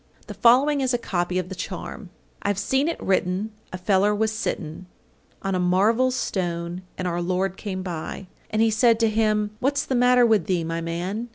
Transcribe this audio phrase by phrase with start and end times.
[0.25, 2.09] The following is a copy of the charm:
[2.41, 4.87] I've seen it written a feller was sitten
[5.43, 9.85] On a marvel stone, and our Lord came by, And He said to him, "What's
[9.85, 11.29] the matter with thee, my man?"